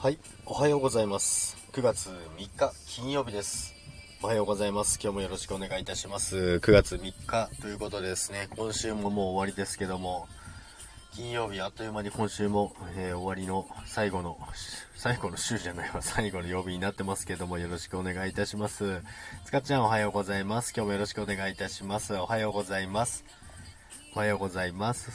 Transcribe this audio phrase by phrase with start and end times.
[0.00, 1.56] はい、おはようございます。
[1.72, 3.74] 9月3日金曜日です。
[4.22, 5.00] おはようございます。
[5.02, 6.36] 今日もよろしくお願いいたします。
[6.62, 10.28] 9月3日ということでですね、今週ももう終わりですけども、
[11.16, 14.38] 金曜日あっという間に今週も、えー終わりの最後の、
[14.94, 19.02] 最後の週じゃないわ、最後の曜日になってますけども、よろしくお願いいたします。
[19.46, 20.72] つかちゃんおはようございます。
[20.76, 22.14] 今日もよろしくお願いいたします。
[22.14, 23.24] おはようございます。
[24.14, 25.10] おはようございます。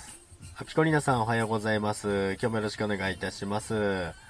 [0.58, 2.34] あピコリナさんおはようございます。
[2.34, 4.23] 今日もよろしくお願いいたします。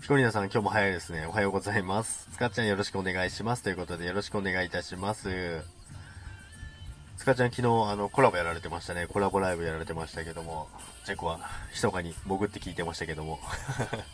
[0.00, 1.26] ピコリーナさん今日も早いですね。
[1.26, 2.26] おはようございます。
[2.32, 3.62] つかちゃんよろしくお願いします。
[3.62, 5.60] ということでよろしくお願いいたします。
[7.18, 9.06] つかちゃん昨日あのコラボやられてましたね。
[9.06, 10.68] コラボライブやられてましたけども、
[11.04, 11.38] チェコは
[11.70, 13.40] 密かに潜って聞いてましたけども。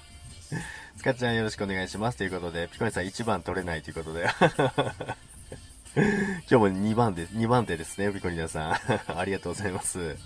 [0.98, 2.18] つかちゃんよろしくお願いします。
[2.18, 4.26] ということで、ピコリナさん1番取れないということで。
[5.94, 6.04] 今
[6.48, 8.72] 日も2番で、2番手ですね、ピコリナさん。
[9.16, 10.16] ありがとうございます。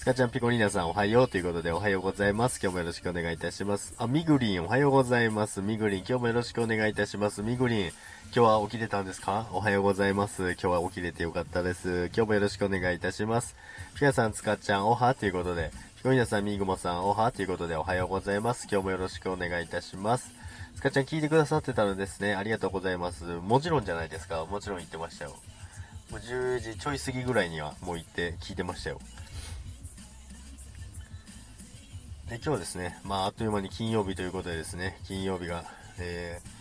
[0.00, 2.58] スカちゃんピコリーナさんおはようということでおはようございます。
[2.62, 3.92] 今日もよろしくお願いいたします。
[3.98, 5.60] あ、みぐりんおはようございます。
[5.60, 7.42] みぐりん今日もよろしくお願いいたします。
[7.42, 7.92] みぐりん今
[8.32, 9.46] 日は起きれたんですか？
[9.52, 10.52] おはようございます。
[10.52, 12.06] 今日は起きれてよかったです。
[12.16, 13.54] 今日もよろしくお願いいたします。
[13.92, 18.68] ピカさん、つかちゃんおはということで、ピコリーナさん、みぐもさんおはということでおはようございます。
[18.72, 20.32] 今日もよろしくお願いいたします。
[20.76, 22.34] スカちゃん聞いてくださってたのですね。
[22.36, 23.24] ありがとうございます。
[23.24, 24.46] もちろんじゃないですか。
[24.46, 25.36] もちろん言ってましたよ。
[26.10, 28.98] もう10時ちょい過ぎぐらいにはもう行って聞いてましたよ。
[32.30, 35.64] で今日はですね、まあ、あっという間に金曜日ということでですね、金曜日が、
[35.98, 36.60] えー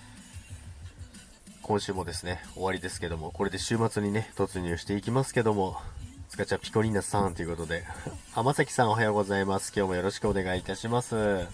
[1.62, 5.78] 今週もですね、終わりですけども、これで週末にね、突入していきますけども、
[6.28, 7.84] つかちゃんピコリーナさんということで、
[8.34, 9.72] 浜崎さんおはようございます。
[9.76, 11.46] 今日もよろしくお願いいたします。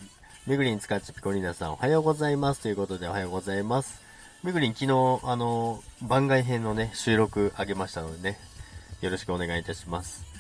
[0.48, 2.62] みぐりんつかっちピコリーナさんおはようございます。
[2.62, 4.00] ということでおはようございます。
[4.42, 8.40] みぐりん昨日、あの、番外編のね、収録あげましたのでね、
[9.02, 10.35] よろしくお願いいたします。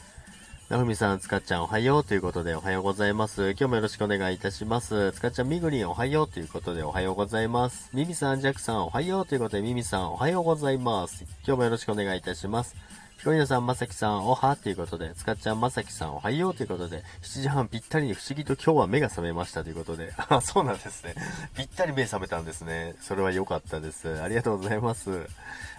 [0.68, 3.52] なふみさん、つかっちゃんおはようということでおはようございます。
[3.52, 5.12] 今日もよろしくお願いいたします。
[5.12, 7.92] つかっちゃんみぐりんおはようということでおはようございます。
[7.94, 11.24] みみさん、ジャックさんおはようということでみみさんおはようございます。
[11.46, 12.76] 今日もよろしくお願いいたします。
[13.20, 21.14] ピコリーナさん、まさきさん、おはということで、つかちゃん、まさきさん、おはようということで、7時半ぴったりに不思議と今日は目が覚めましたということで、 あ、そうなんですね。
[21.56, 22.96] ぴったり目覚めたんですね。
[23.02, 24.20] それは良かったです。
[24.20, 25.30] ありがとうございます。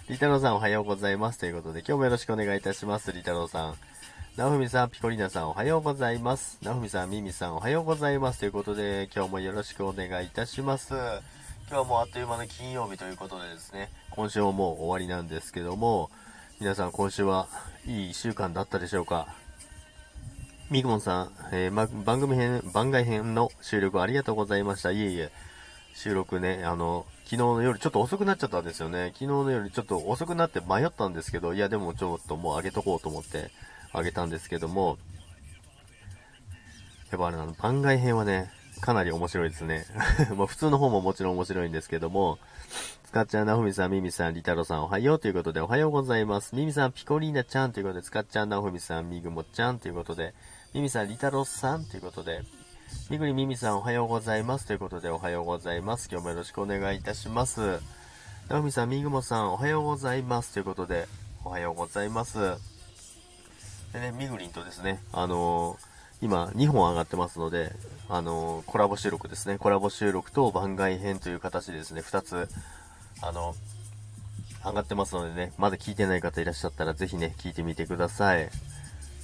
[0.08, 3.10] り太郎さん、おはようございますということで、今日もよろしくお願いいたします。
[3.10, 3.74] り太郎さん。
[4.36, 6.58] なふみさん、ピコリナさん、おはようございます。
[6.62, 8.40] なふみさん、みみさん、おはようございます。
[8.40, 10.92] ということで、今日もよろしくお願いいたします。
[11.70, 16.10] 今日もあっという間の金曜日ということでですね、今週ももう終わりなんですけども、
[16.60, 17.48] 皆さん今週は
[17.86, 19.34] いい一週間だったでしょうか
[20.70, 24.90] みぐもんさん、えーま、番組編、番外編の収録ありがとうございました。
[24.90, 25.32] いえいえ、
[25.94, 29.12] 収録ね、あの、昨日の夜ちょっと遅くなっちゃったんですよね。
[29.14, 33.50] 昨日の夜ちょっと遅くなって迷ったんですけど、いやでもちょっともう上げとこうと思って
[33.96, 34.98] 上げたんですけども、
[37.10, 39.86] やっぱあれなの、番外編はね、かなり面白いですね。
[40.36, 42.38] まあ普通の方ももちろん面白いんですけども、
[43.04, 46.54] つかっちゃん、なふみさん、みみさん、りたろさん、おはようということで、おはようございます。
[46.54, 50.34] みみさん、ピコリーナちゃんということで、つかっちゃん、なふみさん、みぐもちゃんということで、
[50.74, 52.42] みみさん、りたろさんということで、
[53.08, 56.08] みぐりみみさん、おはようございますということで、おはようございます。
[56.10, 57.80] 今日もよろしくお願いいたします。
[58.48, 61.08] なふみさん、みぐもさん、おはようございますということで、
[61.44, 62.75] おはようございます。
[63.92, 67.72] でね、みぐりんとですね、あのー今2本上がってますので、
[68.08, 72.48] あのーコラボ収録ですね、コラボ収録と番外編という形でですね、2つ、
[73.22, 73.54] あの、
[74.64, 78.50] 上がってますのでね、まだ聞いてない方いらっしゃったらぜひね、聞いてみてください。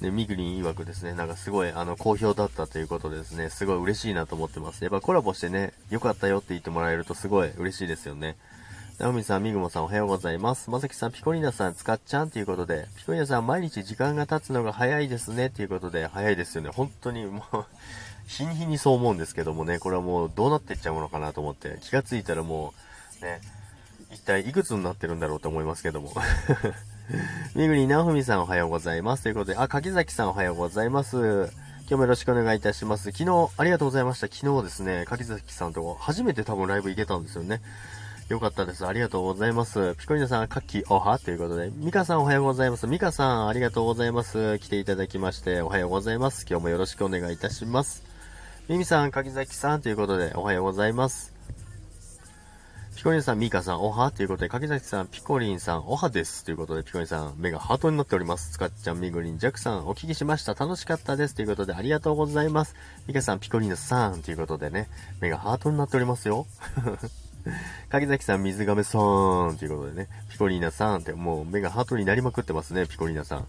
[0.01, 4.83] で、みぐりん曰くですね、なんかすごい、あの、好評だったということでですね、すごい嬉しいなと思ってます。
[4.83, 8.35] やっぱコラボしてね、良かったよって言ってもらえるとすごい嬉しいですよね。
[8.99, 10.69] なおみさん、みぐもさんおはようございます。
[10.69, 16.69] まさきさん、ピコリナさん、つかっちゃんということで、ピコリナさん、毎日時間が経つのが早いですね、ということで、早いですよね。
[16.69, 17.65] 本当にもう、
[18.27, 22.75] 日に日にそう思うんですけどもね、これはもうどうなっていっちゃうのかなと思って、気がついたらも
[23.19, 23.41] う、ね、
[24.11, 26.13] 一体いくつになってるんだろうと思いますけども。
[27.55, 29.23] みぐりなふみさんおはようございます。
[29.23, 31.51] ということで、あ、柿崎さんおはようございます。
[31.87, 33.11] 今日もよろしくお願いいたします。
[33.11, 34.27] 昨日、ありがとうございました。
[34.27, 37.59] 昨日ですね、柿崎さんと初めて多分ライブ行けたんですよね。
[38.29, 38.87] よかったです。
[38.87, 39.95] ありがとうございます。
[39.95, 42.87] ピコリナさん、カッキー、おはということで、ミカさんおはようございます。
[42.87, 44.57] ミカさん、ありがとうございます。
[44.59, 46.45] 来ていただきまして、おはようございます。
[46.49, 48.03] 今日もよろしくお願いいたします。
[48.69, 51.33] ミミさん、柿崎さんということで、おはようございます。
[52.95, 56.45] ピコリンさん、ミカさん、おはということで、柿崎さん、ピコリンさん、おはです。
[56.45, 58.53] ということで、ピコリンさん、目がハートになっております。
[58.53, 60.53] つかっちゃん、みぐりん、ジャクさん、お聞きしました。
[60.53, 61.35] 楽しかったです。
[61.35, 62.75] ということで、ありがとうございます。
[63.05, 64.87] ミカさん、ピコリンさん、ということでね、
[65.19, 66.47] 目がハートになっておりますよ。
[67.89, 73.47] 柿崎さん、水亀さん、ということでね、ピコリーナさんって、もう目がハートになりまくってますね、ピコリーナさん。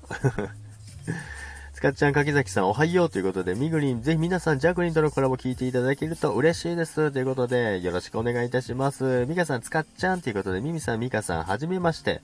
[1.75, 7.11] つかっちゃん、柿崎さん、おはようということで、みぐりん、ぜひ皆さん、ジャグリンとのコラボ聞いていただけると嬉しいです。
[7.11, 9.27] ということで、よろしくお願いいたします。
[9.27, 12.23] みかさん、つかっちゃんということで、みみさん、みかさん、はじめまして。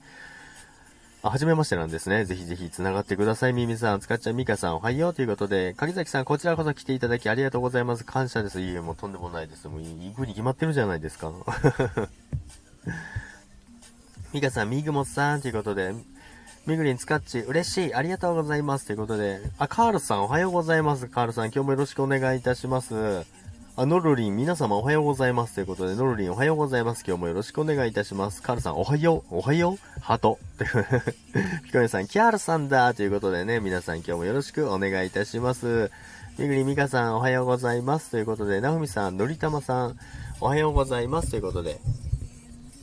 [1.23, 2.25] あ、はじめましてなんですね。
[2.25, 3.53] ぜひぜひ繋がってください。
[3.53, 8.03] みみさん、つかっちゃん、みかさん、おはようということで、柿崎さん、こちらこそ来ていただきありがとうございます。
[8.03, 8.59] 感謝です。
[8.59, 9.67] いえ、もうとんでもないです。
[9.67, 11.31] もう、行くに決まってるじゃないですか。
[14.33, 15.93] みかさん、みぐもさんということで、
[16.65, 18.87] みぐりんつかっち、嬉しい、ありがとうございます。
[18.87, 21.05] ということで、あ、カールさんおはようございます。
[21.07, 23.40] カールさん今日もよろしくお願いいたします。
[23.77, 25.55] あ、ノルリン、皆様おはようございます。
[25.55, 27.05] ということで、ノルリンおはようございます。
[27.07, 28.41] 今日もよろしくお願いいたします。
[28.41, 30.39] カールさんおはよう、おはよう、ハート。
[31.63, 32.93] ピコネさん、キャールさんだ。
[32.93, 35.89] ということでね、皆さん今日もよろしくお願いいたします。
[36.37, 38.11] みぐりみかさんおはようございます。
[38.11, 39.97] ということで、なふみさん、のりたまさん、
[40.41, 41.31] おはようございます。
[41.31, 41.79] ということで、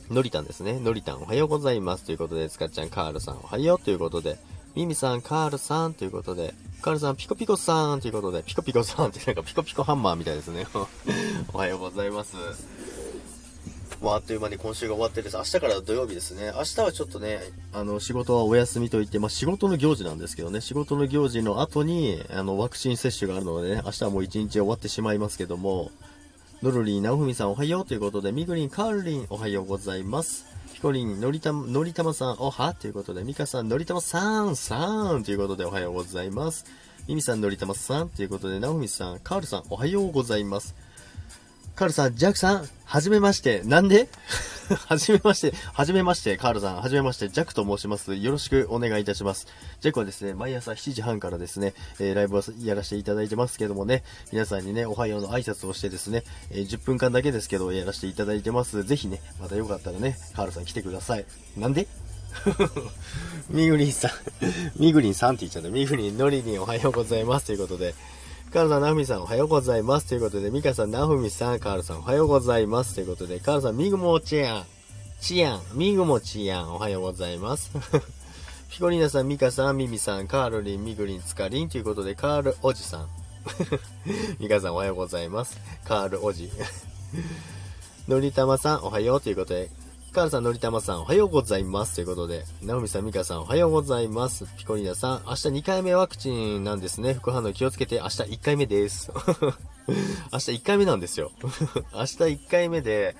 [0.09, 0.79] のりたんですね。
[0.79, 2.05] のりたんおはようございます。
[2.05, 4.39] ということで、つかちゃん、カールさんおはようということで、
[4.79, 10.65] ミミさん、カールさんということで、カールさん、ピコピコさんということで、ピコピコさんってなんかピコピコハンマーみたいですね。
[11.51, 12.37] おはようございます。
[13.99, 15.35] もうあっという間に今週が終わってです。
[15.35, 16.53] 明日から土曜日ですね。
[16.55, 17.39] 明日はちょっとね、
[17.73, 25.91] あの、仕事はお休みといって、まあ、仕事の行事なんですけどね、仕事の行事の後に、あの、ワクチン接種があるのでね、明日はもう一日終わってしまいますけども、
[26.63, 30.48] ノルリー、ナオフミさんおはようということで、ミグリン、カールリンおはようございます。
[30.79, 32.73] ピコリン、のりた、のりたまさんおは？
[32.73, 36.65] ということで、ミカさん、のりたまさん、さんということでおはようございます。
[37.05, 40.73] ミミさん、のりたまさんということで、ナオミさん、カールさんおはようございます。
[41.79, 43.61] カールさん、ジャックさん、はじめまして。
[43.63, 44.09] なんで？
[44.89, 48.15] はじめまして、はじめまして、カールさん、はじめまして、ジャックと申します。
[48.15, 49.47] よろしくお願いいたします。
[49.79, 54.03] ジャックはですね、毎朝7時半からですね、えー、ライブをやらせていただいてますけどもね、
[54.33, 58.83] 皆さんにね、おはようの挨拶をしてですね、えー、10分間だけですけど、やらせていただいてます。
[58.83, 61.23] ぜひね、またよかったらね、カールさん来てください。
[61.55, 61.87] なんで？
[63.49, 64.11] みぐりんさん
[64.75, 65.69] みぐりんさんって言っちゃった。
[65.69, 67.45] みぐりん、のりりんおはようございます。
[67.45, 67.95] ということで、
[68.51, 70.07] カールさん、ナフミさんおはようございます。
[70.07, 72.95] ということで、ミカさん、ナフミさん、カールさんおはようございます。
[72.95, 74.65] ということで、カールさん、ミグモチアン、
[75.21, 77.69] チアン、ミグモチアン、おはようございます。
[78.71, 83.09] ピコリーナさん、ミカさん、ミミさん、カールリン、ミグリン、ツカリンということで、カールおじさん。
[84.41, 85.59] ミカさんおはようございます。
[85.85, 86.49] カールおじ。
[88.09, 89.69] のりたまさんおはようということで、
[90.11, 91.95] カールさん、のりたまさん、おはようございます。
[91.95, 94.45] ということで、ナオミさん、ミカさん、おはようございます。
[94.57, 97.13] ピコリーナさん、明日2回目ワクチンなんですね。
[97.13, 99.11] 副反応気をつけて、明日1回目です。
[100.33, 101.31] 明日1回目なんですよ。
[101.93, 103.15] 明日1回目で、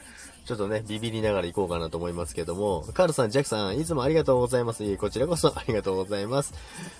[0.45, 4.83] ちょっとね、ビビりながら行こうかなと思いますけども、カールさん、ジャックさん、いつもありがとうございます。
[4.83, 6.55] いえ、こちらこそ ありがとうございます。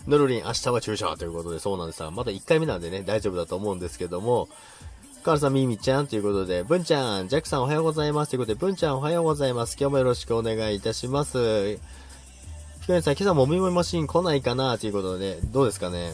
[0.08, 4.50] ノルリン、明日は注射ということで、そうなんですが、まだ1回目なんでね、大丈夫だと思うんですけども、
[5.24, 9.76] カールさん、ミミちゃんということで、ブンちゃん、ジャックさんおはようございますということで、ブンちゃんおはようございます。
[9.80, 11.78] 今日もよろしくお願いいたします。
[12.82, 16.14] ピコネさん、今朝もみもみマシン来ないかなということで、どうですかね？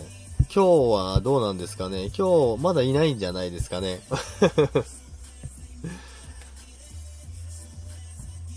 [0.54, 2.10] 今日はどうなんですかね？
[2.18, 4.02] 今日まだいないんじゃないですかね？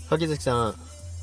[0.09, 0.75] 柿崎さん、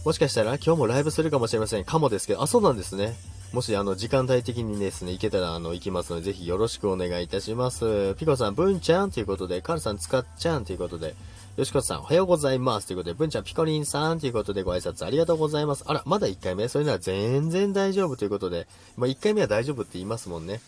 [0.05, 1.85] もしかしたら今日もライブするかもしれません。
[1.85, 3.17] かもですけど、あ、そうなんですね。
[3.53, 8.15] もし、あの、時間帯的にですね、行けたら、あの、行きますので、ぜひよろしくお願いいたします。
[8.19, 11.15] ピコさん、ブンちゃんということで、カルさん、つかっちゃんということで、
[11.57, 12.87] よしこさん、おはようございます。
[12.87, 15.85] ということで、ブンちゃん、ピコリンさんということで、ご挨拶ありがとうございます。
[15.87, 18.67] あら、まだ1回目それなら全然大丈夫ということで、
[18.97, 20.61] まあ、1回目は大丈夫って言いますもんね。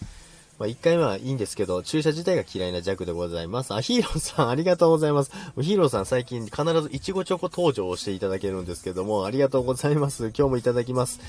[0.59, 3.73] まあ、1回目はいいんですけど、注射自体が嫌いな弱でございます。
[3.73, 5.31] あ、ヒーローさん、ありがとうございます。
[5.61, 10.33] ヒーローさん、最近必ずいちごチョコ登場をしていただけるんですけども、ありがとうございます。
[10.37, 11.21] 今日もいただきます。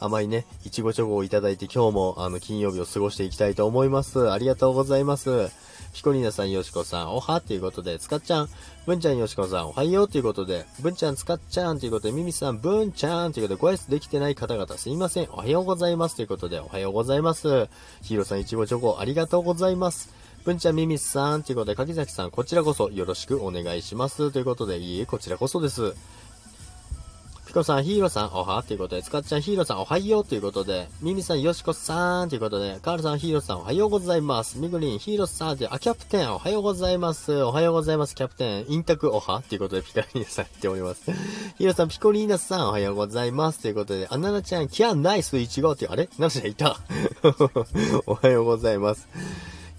[0.00, 4.30] 甘いね、いちごチョコをいただいて、今日も、あの、金曜日を過ごしていきたいと思います。
[4.30, 5.50] ありがとうございます。
[5.92, 8.48] ヒコリーナさん、よしこさん、おはということで、つかっちゃん、
[8.86, 17.66] ぶんちゃん、よしこさん、おはようということで、ぶんちゃん、つかっちゃんということで、ミミさん、ぶんちゃんということで、ご挨拶できてない方々、すいません、おはようございますということで、おはようございます。
[18.02, 20.10] ヒーローさん、いちごチョコ、ありがとうございます。
[20.44, 24.30] ぶんちゃん、ミミさんということで、柿崎さん、こちらこそよろしくお願いします。
[24.30, 25.94] ということで、いえ、こちらこそです。
[27.58, 34.60] ピコさん、ヒーローさん、おはということで、つかっちゃん、ヒーローさん、おはようということで、ミミさん、よしこさんということで、カールさん、ヒーローさん、おはようございます。
[34.60, 37.42] ミグリン、ヒーローさんで、あ、キャプテン、おはようございます。
[37.42, 38.66] おはようございます、キャプテン。
[38.68, 41.02] インタク、おはということで、ピカリーナさん言っております。
[41.04, 43.58] ヒーローさん、ピコリーナさん、おはようございます。
[43.58, 46.08] ということで、あ、ナナちゃん、キャンナイス1号って、あれ？
[46.16, 46.78] ナナちゃんいた。
[48.06, 49.08] おはようございます。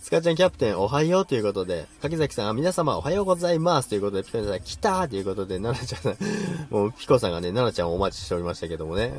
[0.09, 6.17] スカちゃんキャプテンおはようということで、柿崎さん、あ皆様おはようございますということで、ピコさん、来たということで、奈々ちゃん、
[6.75, 9.13] もうピコさんがね、奈々ちゃんをお待ちしておりましたけどもね。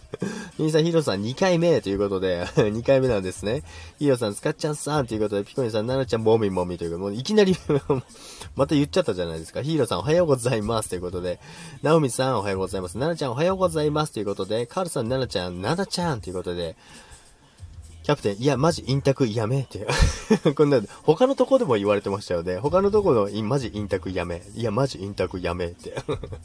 [0.60, 3.62] ミニさん、ヒロさん2回目ということで、 2回目なんですね。
[3.98, 7.56] ヒロさん、スカちゃんさんということで、ピコニさん、奈々ちゃん、もみもみということで、もういきなり
[8.56, 9.62] また言っちゃったじゃないですか。
[9.62, 11.40] ヒーローさんおはようございますということで、
[11.82, 12.98] ナオミさんおはようございます。
[12.98, 16.76] 奈々ちゃんおはようございますということで、カールさん、奈々ちゃん、奈々ちゃんということで、
[18.06, 19.84] キャプテン、いや、マジインタクやめって。
[20.54, 22.56] こんな、他のとこでも言われてましたよね。
[22.58, 24.44] 他のとこの、マジインタクやめ。
[24.54, 25.92] いや、マジインタクやめって。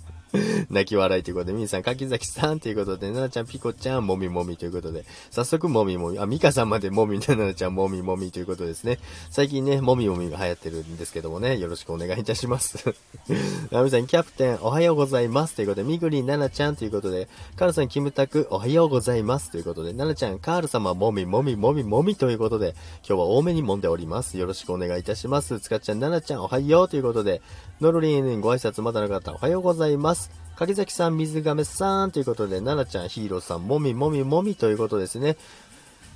[0.71, 8.97] 泣き笑いということで、みーさん、柿崎さんということで、ななちゃん、ピコちゃん、もみもみということで、早速、もみもみ、あ、ミカさんまでもみ、ななちゃん、もみもみということですね。
[9.29, 12.95] 最近ね、もみもみが流行ってるんですけどもね、よろしくお願いいたします。
[13.69, 15.55] なみさん、キャプテン、おはようございます。
[15.55, 19.51] ということで、みぐり、ななちゃんということで、カールさん、キムタク、おはようございます。
[19.51, 22.75] ということで、ななちゃん、カール様、もみもみもみもみということで、
[23.07, 24.37] 今日は多めに揉んでおります。
[24.37, 25.59] よろしくお願いいたします。
[25.59, 27.41] つかちゃん、ななちゃん、おはようということで、
[27.79, 30.31] ノルリンご挨拶まだの方、おはようございます。
[30.55, 35.37] 柿崎さん、水亀さんということで、ななちゃん、ヒーローさん、もみもみもみということですね。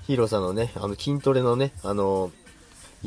[0.08, 2.32] ヒーローさんのね、あの筋トレのね、あの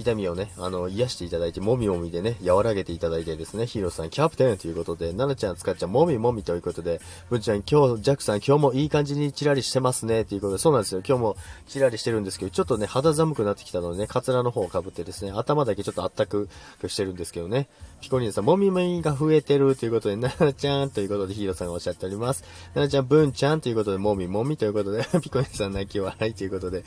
[0.00, 7.00] 痛みをね、あの、癒していただいて、もみもみでね、和らげていただいてですね、ヒーローさん、キャプテンということで、ナナちゃん、使っちゃん、もみもみということで、
[7.30, 11.36] ブンちゃん、今日、ジャックさん、今日もいい感じにチラリしてますね、ということで、そうなんですよ、今日も
[11.66, 16.48] チラリしてるんですけど、ちょっとね、肌寒くなってきたのでね、カツラの方をかぶってですね、頭だけちょっとあったく
[16.86, 17.68] してるんですけどね、
[18.00, 22.44] ピコリンさん、もみもみが増えてるということで、ナナちゃんということで、ヒーローさんがおっしゃっております。
[22.74, 26.84] ナナちゃん、ブンちゃんということで、もみもみということで、 ピコリンさん、泣き笑いということで、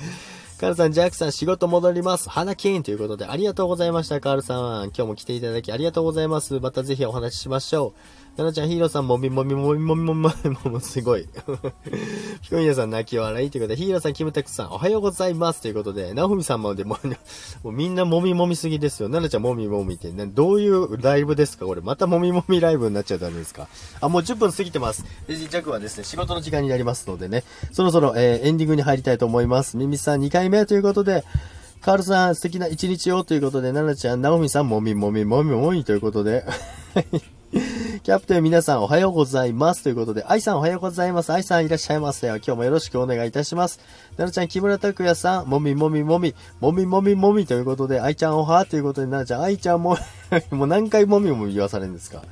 [0.61, 2.29] カールさん、ジャックさん、仕事戻ります。
[2.29, 4.83] 花金ということで、ありがとうございました、カールさん。
[4.89, 6.59] 今日も来ていただきありがとうございます。
[6.59, 8.20] またぜひお話ししましょう。
[8.37, 11.27] ななちゃん、ヒーローさん、もみもみもみもみもみもみもみすごい。
[12.41, 16.97] ピコニアさん、泣き笑いということで、ヒーローさん、キムタクさん、おはようございますということで、ナオミさんまでも、
[17.61, 19.09] もうみんなもみもみすぎですよ。
[19.09, 23.67] ななちゃん、もみもみって、ね、どういうライブですかこれ、またもみもみライブになっちゃうダメですか
[23.99, 25.03] あ、もう10分過ぎてます。
[25.27, 29.75] レジ弱はですね、仕事の時間になりますのでね、そろそろ、えー、エンディングに入りたいと思います。
[29.75, 31.25] ミミさん、2回目ということで、
[31.81, 36.45] カールさん、素敵な一日をということで、ナナちゃん、ナオミさん、もみもみもみもみということで、
[38.03, 39.83] キャプテン皆さんおはようございます。
[39.83, 41.31] ということで、愛さんおはようございます。
[41.31, 42.25] 愛さんいらっしゃいませ。
[42.29, 43.79] 今日もよろしくお願いいたします。
[44.17, 49.97] ななちゃん、木村拓哉さん、もみもみもみ、もみもみもみということで、愛ちゃんおはということで、ななちゃん、愛ちゃんも、
[50.49, 52.23] もう何回もみもみ言わされるんですか？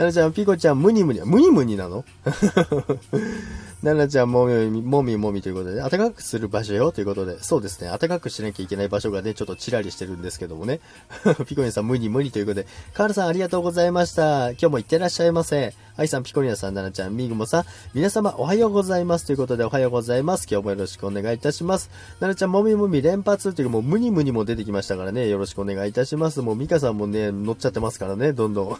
[0.00, 2.06] ななちゃん、ピコちゃん、ムニムニ、ムニムニなの？
[3.82, 10.80] ななちゃんもみもみもみということで、暖かくする場所よということで、そうですね、暖かくしなきゃいけない場所がね、ちょっとチラリしてるんですけどもね。
[11.46, 14.52] ピコニさん、ムニムニということで、カールさんありがとうございました。
[14.52, 15.74] 今日も行ってらっしゃいませ。
[16.00, 20.46] アイさん、ピコリアさん、ナナちゃん、ミグモさん、皆様おはようございますということで、おはようございます。
[20.50, 21.90] 今日もよろしくお願いいたします。
[22.20, 26.40] ナナちゃん、もみもみ連発というか、もうムニムニも出てきましたからね、よろしくお願いいたします。
[26.40, 28.78] もうミカさんもね、乗っちゃってますからね、どんどん。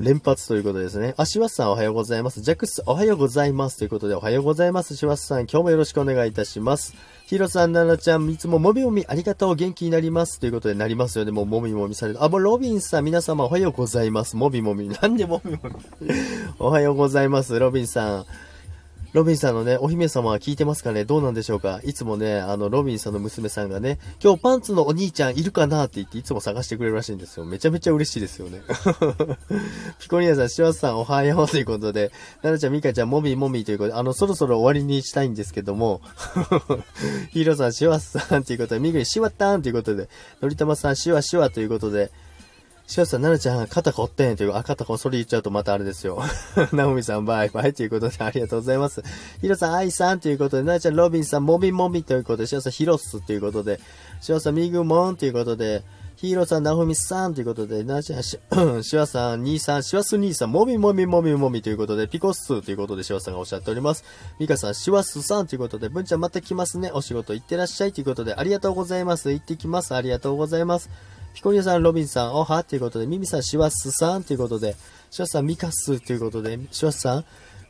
[0.00, 1.14] 連発ということですね。
[1.16, 2.40] あ、シワスさんおはようございます。
[2.40, 3.78] ジャックスおはようございます。
[3.78, 4.96] ということでおはようございます。
[4.96, 6.94] シワスさん今日もよろしくお願いいたします。
[7.26, 9.54] ヒロさん、ナナちゃん、いつももみもみありがとう。
[9.54, 10.40] 元気になります。
[10.40, 11.30] ということでなりますよね。
[11.30, 12.22] もうもみもみされる。
[12.22, 14.36] あ、もうロビンさん、皆様おはようございます。
[14.36, 14.88] もみもみ。
[14.88, 15.58] なんでもみも
[16.00, 16.10] み。
[16.58, 17.58] おはようございます。
[17.58, 18.26] ロビンさん。
[19.14, 21.04] ロビンさんのね、お姫様は聞いてますかね？
[21.04, 21.78] どうなんでしょうか？
[21.84, 25.84] いつもね、あの、ロビンさんの娘さんがね、今日パンツのお兄ちゃんいるかな？
[25.84, 27.46] って言っていつも探してくれるらしいんですよ。
[27.46, 28.60] めちゃめちゃ嬉しいですよね。
[30.02, 32.10] ピコリアさん、シワスさんおはようということで、
[32.42, 36.00] ナナちゃん、ミカちゃん、モミモミということで、あの、そろそろ終わりにしたいんですけども、
[37.30, 40.08] ヒーローさん、シワスさんということで、ミグリシワターンということで、
[40.42, 42.10] のりたまさん、シワシワということで、
[42.86, 46.22] しかしさん、ななちゃん、肩凝ってんという、あ、肩こ、それ言っちゃうとまたあれですよ。
[46.72, 49.02] なおみさん、バイバイということで、ありがとうございます。
[49.40, 53.80] ひろさん、あいさんということで、ななちゃん、ロビンさん、もみもみということで、しわさん、ひろすということで、
[54.20, 55.82] しわさん、みぐもんということで、
[56.16, 58.38] ヒーローさん、なふみさんということで、なちゃん、し、
[58.82, 64.04] しわさん、兄さん、しわす兄さん、もみもみもみもみということで、ピコスということで、しわさんがおっしゃっております。
[64.38, 66.90] ミカさん、しわすさんということで、文ちゃんまた来ますね。
[66.92, 69.32] お仕事行ってらっしゃいということで、ありがとうございます。
[69.32, 69.94] 行ってきます。
[69.94, 70.88] ありがとうございます。
[71.34, 74.76] ピコリアさん、ロビンさん、おはということで、ミミさん、シワスさんということで、
[75.10, 77.24] シワスさん、ミカスということで、シワスさん、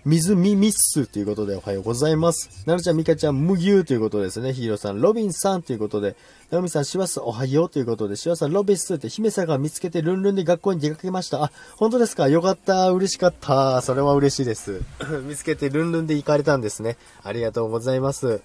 [0.04, 2.64] 水ミミッスということでおはようございます。
[2.66, 4.52] なるちゃん、ミカちゃん、ムギューということですね。
[4.52, 6.14] ヒーローさん、ロビンさんということで、
[6.50, 11.42] ナオミさん、シワスおはようということで、シワさん、ロビスって姫さんが見つけてルンルンで学校に出かけました。
[11.44, 12.28] あ、本当ですか？
[12.28, 12.90] よかった。
[12.90, 13.80] 嬉しかった。
[13.80, 14.83] それは嬉しいです。
[15.26, 16.99] 見つけてルンルンで行かれたんですね。
[17.23, 18.42] ありがとうございます。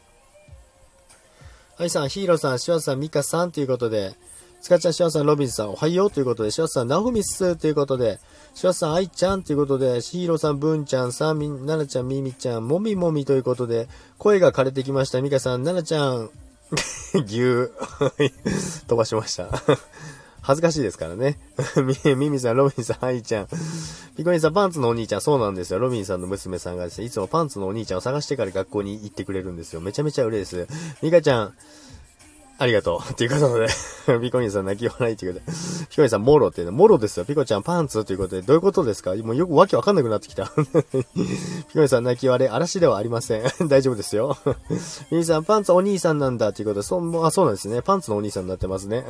[1.78, 4.14] はいさん、ヒーローさん、シワさん、ミカさんということで、
[4.62, 8.20] スカちゃん、シワさん、ロビンさん、おはようということで、シワさん、ナフミスということで、
[8.54, 13.88] シワさん、アイちゃんということで、ヒーロさん、ブンちゃん、さん、み、ナナちゃん、ミミちゃん、もみもみということで、
[14.18, 15.22] 声が枯れてきました。
[15.22, 16.30] ミカさん、ナナちゃん、
[17.26, 18.88] ぎゅー。
[18.88, 19.50] 飛ばしました。
[20.42, 21.38] 恥ずかしいですからね。
[22.18, 23.48] ミミさん、ロビンさん、アイちゃん。
[24.18, 25.80] ピコニさん、パンツのお兄ちゃん、そうなんですよ。
[25.80, 29.82] ロビンさんの娘さんがですね、いつもパンツのお兄ちゃんを探してから学校に行ってくれるんですよ。
[29.82, 30.74] めちゃめちゃ嬉しいです。
[31.02, 31.54] ミカちゃん、
[32.60, 33.14] ありがとう。
[33.16, 33.68] と いうことで、
[34.20, 35.58] ピコニーさん泣き笑いということで、
[35.90, 37.26] ピコニーさんもろっていうの、もろですよ。
[37.26, 39.16] ピコちゃんパンツということで、どういうことですか？
[39.16, 40.46] もうよくわけわかんなくなってきた。
[40.56, 40.66] ピコ
[41.80, 43.44] ニーさん泣き笑い、嵐ではありません。
[43.68, 44.38] 大丈夫ですよ。
[45.10, 47.82] ミニさん、パンツお兄さんなんだということで、そん、あ、そうなんですね。
[47.82, 49.06] パンツのお兄さんになってますね。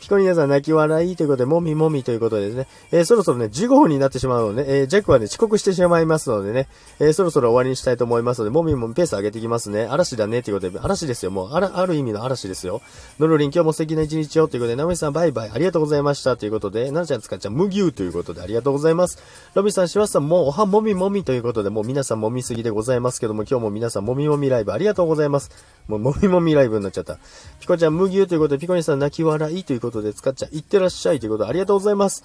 [0.00, 6.68] ピコニーさん泣き笑いということで、もみもみということですね、えー、そろそろね、15分になってしまうので、ね、えー、ジャックはね、遅刻してしまいますのでね、
[7.00, 9.86] えー、そろそろ終わりにしたいと思いますので、もみもみペース上げていきますね。
[9.90, 11.30] 嵐だねということで、嵐ですよ。
[11.30, 12.82] もう、あら、ある意味の嵐ですよ。
[13.18, 19.18] ノロリン今日も素敵な一日をということで、ナミさんバイバイありがとうございましたということで、ナナちゃん使っちゃ麦牛ということでありがとうございます。
[19.54, 25.50] ロビさん、シワさんもうおはもみもみということで、もう皆さんもみすぎでございますけども、今日も皆さんもみもみライブありがとうございます。
[25.86, 27.18] もうもみもみライブになっちゃった。
[27.60, 32.24] ピコちゃん麦牛ということで、ピコニさん泣き笑いということで使っちゃいってらっしゃいということでありがとうございます。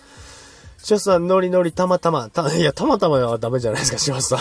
[0.83, 4.39] シャさん、ノリノリ、たまたま、た、いや、たまたまはダメじゃないですか、シャさん。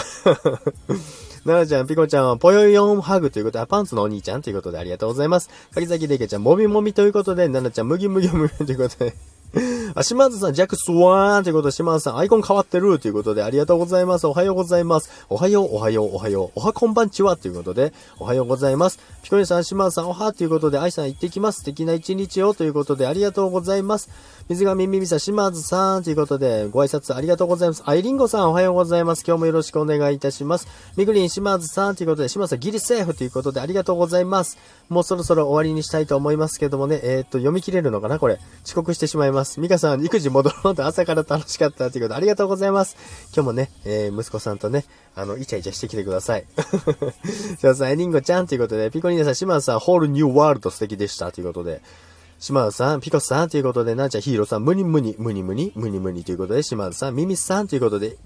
[1.49, 5.50] ななちゃん、ピコちゃんは、ぽよよんハグということで、パンツのお兄ちゃんということでありがとうございます。
[5.72, 9.14] 柿崎でけちゃん、もみもみということで、ななちゃん、むぎむぎむぎということで、
[9.94, 14.26] あ、島津さん、ジャックスワーンということで、島津さん、アイコン変わってるということで、ありがとうございます。
[14.26, 15.11] おはようございます。
[15.28, 16.59] おはよう、おはよう、おはよう。
[16.59, 18.99] おはこんばんちはということで、おはようございます。
[19.23, 21.61] ピコニさん、島津さん、おはということで、愛さん行ってきます。
[21.61, 24.09] 素敵な一日をということで、ありがとうございます。
[24.49, 27.82] 水上みみさん、島津さんということで、ご挨拶ありがとうございます。
[27.85, 29.25] アイリンゴさん、おはようございます。
[29.26, 30.66] 今日もよろしくお願いいたします。
[30.97, 34.56] みぐりん、島津さんということで、島津さん、ギリセーフということで、ありがとうございます。
[34.92, 38.38] もうそろそろ終わりにしたいと思いますけどもね、えー、っと、読み切れるのかなこれ。
[38.64, 39.58] 遅刻してしまいます。
[39.58, 42.96] ミカさん、育児戻ろうと朝から楽しかったということで、ありがとうございます。
[43.34, 44.84] 今日もね、えー、息子さんとね、
[45.16, 46.44] あの、イチャイチャしてきてください。
[47.56, 51.80] すいません、リンゴちゃんということで、ピコリーナさん、シマンさん、ホールニューワールド素敵でしたということで、
[52.42, 58.16] 島津さん、ピコさんということで、なんちゃん、ヒーローさん、ムニムニ、ムニムニ、ムニムニということで、島津さん、ミミスさんということで、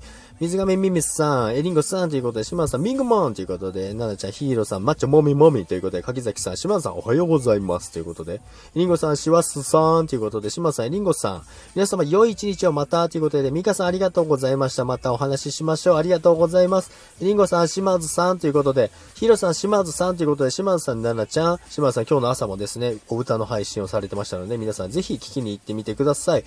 [0.40, 8.40] 水亀ミミスさん、エリンゴさんということで、島さん、ミングモンということで、ナナちゃん、ヒーローさん、マッチョモミモミということで、柿崎さん、島さん、おはようございますということで、エ
[8.74, 11.42] リンゴさん、シワスさんということで、島さん、エリンゴさん、
[11.74, 14.84] 皆様、良い一日をまたということで、ミカさん、ありがとうございました。
[14.84, 15.96] またお話ししましょう。
[15.96, 16.90] ありがとうございます。
[17.20, 26.44] エリンゴさん、島津さんということで、ヒーローさん、島津さんということで、島津さん、ナナちゃん、島津さん、今日の朝もですね、お歌の配信をされてましたので、皆さん、ぜひ聞きに行ってみてください。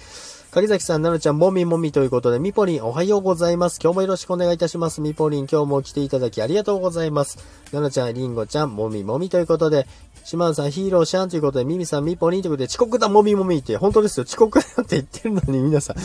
[0.52, 3.80] 柿崎さん、なるちゃん、もみもみということで、みぽりん、おはようございます。
[3.84, 5.02] 今日もよろしくお願いいたします。
[5.02, 7.38] みぽりん、今日も来ていただきありがとうございます。
[7.72, 9.88] なるちゃん、りんごちゃん、もみもみということで、
[10.24, 15.98] しまんさん、ヒーローシャンということで、ミミさん、みぽりんということで、遅刻だ、もみもみって、本当ですよ、遅刻だって言ってるのに、皆さん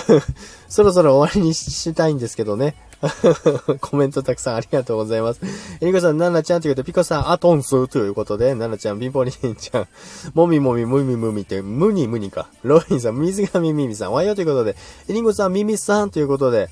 [0.68, 2.74] そろそろ終わりにしたいんですけどね。
[3.80, 5.40] コメントたくさんありがとうございます。
[5.80, 9.88] えりこさん、ななちゃんということで、ピコさん、アトンスということで、ななちゃん、ピンポリンちゃん、
[10.34, 12.48] もみもみ、むみむみって、むにむにか。
[12.62, 14.76] ロインさん、水上みみさん、おはようということで、
[15.08, 16.68] えりこさん、みみさんということで、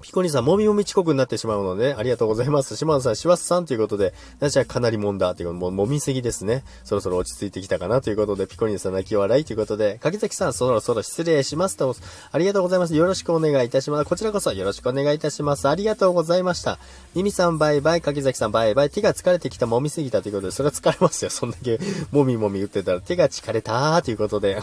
[0.00, 2.76] ピコニさん、もみもみ遅刻になってしまうので、ありがとうございます。
[2.76, 6.62] 島田さん、しわすさんということで、なちゃかなりもんだということ、もうもみすぎですね。
[6.84, 11.96] そろそろ落ち着いてきたかなということで、ピコニさん泣き笑いということで、柿崎さん、そろそろ失礼しますと、
[12.30, 12.94] ありがとうございます。
[12.94, 14.04] よろしくお願いいたします。
[14.04, 15.68] こちらこそよろしくお願いいたします。
[15.68, 16.78] ありがとうございました。
[17.14, 21.30] ミミさんバイバイ、柿崎さんバイバイ、手が疲れてきたもみすぎたということで、それは疲れますよ。
[21.30, 21.80] そんだけ、
[22.12, 24.62] もみもみ言ってたら、手が疲れたーということで。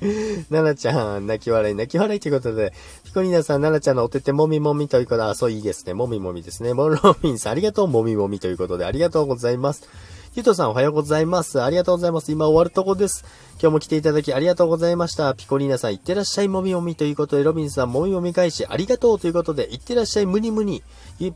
[0.50, 2.72] ななちゃん、泣き笑い、泣き笑いということで、
[3.04, 5.94] ピコリーナさん、ななちゃんのお手手もみもみということで、あ、そういいですね。
[5.94, 6.74] もみもみですね。
[6.74, 9.88] モンローミンさん、ありがとう、もみもみということで、ありがとうございます。
[10.36, 11.62] ゆとさん、おはようございます。
[11.62, 12.30] ありがとうございます。
[12.30, 13.24] 今終わるとこです。
[13.52, 15.34] 今日も来ていただきありがとうございました。
[15.34, 20.82] ピコリーナさん、いってらっしゃい、もみもみということで、ロビンさん、もみもみ返し、ありがとうということで、いってらっしゃい、むにむに。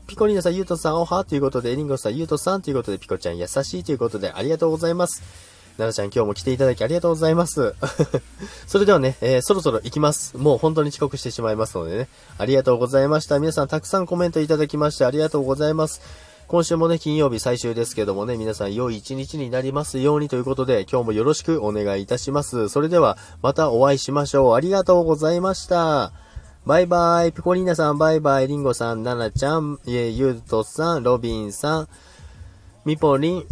[0.05, 5.50] ピコリーナさん、ゆうとさん、おはということで、エリンゴさん、ゆうとさんということで、ピコちゃん、優しいということで、ありがとうございます。
[5.77, 7.75] ななちゃん今日も来ていただきありがとうございます。
[8.67, 10.37] それではね、えー、そろそろ行きます。
[10.37, 12.07] もう本当に遅刻してしまいますのでね。
[12.37, 13.39] ありがとうございました。
[13.39, 16.01] 皆さんたくさんコメントいただきましてありがとうございます。
[16.51, 22.67] 今週もね、金曜日最終ですけどもね、皆さん良い一日になりますようにということで、今日もよろしくお願いいたします。
[22.67, 24.55] それでは、またお会いしましょう。
[24.55, 26.11] ありがとうございました。
[26.65, 27.31] バイバイ。
[27.31, 28.49] ピコリーナさん、バイバイ。
[28.49, 31.87] リンゴさん、ナナちゃん、えゆうとさん、ロビンさん、
[32.83, 33.45] ミポリン、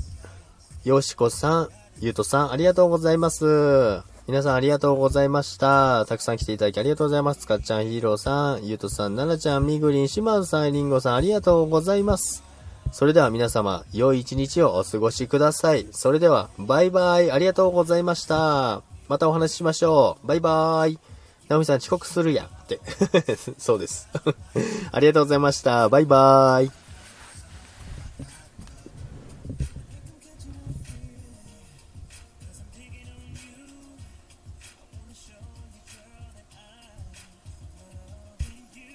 [0.83, 1.69] ヨシコさん、
[2.01, 4.01] ゆうとさん、ありがとうございます。
[4.25, 6.05] 皆さんありがとうございました。
[6.05, 7.41] たくさん来ていただきありがとうございます。
[7.41, 12.41] つかっちゃん、ヒーローさん、ゆうとさん、ななちゃん、みぐりん、しまずさん、りんごさん、ありがとうございます。
[12.93, 15.87] それでは皆様、良い一日をお過ごしください。
[15.91, 18.81] それでは、バイバイ、ありがとうございました。
[19.09, 20.27] またお話ししましょう。
[20.27, 20.97] バイバイ。
[21.49, 22.79] なおみさん遅刻するやんって。
[23.59, 24.07] そうです。
[24.93, 25.89] ありがとうございました。
[25.89, 26.88] バイバイ。